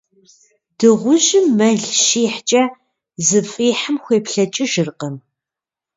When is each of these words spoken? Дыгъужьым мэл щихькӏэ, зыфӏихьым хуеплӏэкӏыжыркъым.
Дыгъужьым 0.77 1.45
мэл 1.57 1.77
щихькӏэ, 2.03 2.63
зыфӏихьым 3.27 3.97
хуеплӏэкӏыжыркъым. 4.03 5.15